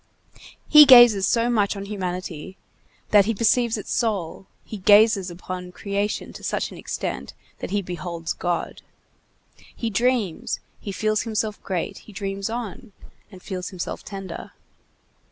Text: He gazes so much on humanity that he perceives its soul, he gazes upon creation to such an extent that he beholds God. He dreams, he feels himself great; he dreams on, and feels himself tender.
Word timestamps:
He 0.67 0.85
gazes 0.87 1.27
so 1.27 1.47
much 1.51 1.75
on 1.75 1.85
humanity 1.85 2.57
that 3.11 3.25
he 3.25 3.35
perceives 3.35 3.77
its 3.77 3.91
soul, 3.91 4.47
he 4.63 4.79
gazes 4.79 5.29
upon 5.29 5.71
creation 5.71 6.33
to 6.33 6.43
such 6.43 6.71
an 6.71 6.77
extent 6.79 7.35
that 7.59 7.69
he 7.69 7.83
beholds 7.83 8.33
God. 8.33 8.81
He 9.75 9.91
dreams, 9.91 10.59
he 10.79 10.91
feels 10.91 11.21
himself 11.21 11.61
great; 11.61 11.99
he 11.99 12.11
dreams 12.13 12.49
on, 12.49 12.93
and 13.31 13.43
feels 13.43 13.69
himself 13.69 14.03
tender. 14.03 14.53